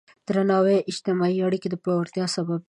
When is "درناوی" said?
0.27-0.77